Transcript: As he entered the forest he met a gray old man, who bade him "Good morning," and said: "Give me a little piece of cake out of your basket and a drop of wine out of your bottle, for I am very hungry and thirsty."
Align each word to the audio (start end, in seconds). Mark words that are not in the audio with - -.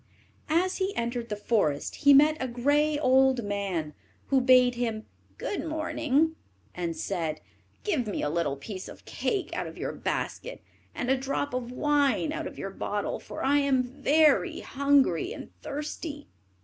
As 0.49 0.77
he 0.77 0.95
entered 0.95 1.29
the 1.29 1.35
forest 1.35 1.97
he 1.97 2.11
met 2.11 2.35
a 2.39 2.47
gray 2.47 2.97
old 2.97 3.43
man, 3.43 3.93
who 4.29 4.41
bade 4.41 4.73
him 4.73 5.05
"Good 5.37 5.63
morning," 5.63 6.35
and 6.73 6.97
said: 6.97 7.39
"Give 7.83 8.07
me 8.07 8.23
a 8.23 8.29
little 8.31 8.57
piece 8.57 8.87
of 8.87 9.05
cake 9.05 9.53
out 9.55 9.67
of 9.67 9.77
your 9.77 9.91
basket 9.91 10.63
and 10.95 11.11
a 11.11 11.15
drop 11.17 11.53
of 11.53 11.71
wine 11.71 12.33
out 12.33 12.47
of 12.47 12.57
your 12.57 12.71
bottle, 12.71 13.19
for 13.19 13.43
I 13.45 13.59
am 13.59 13.83
very 13.83 14.61
hungry 14.61 15.33
and 15.33 15.51
thirsty." 15.61 16.27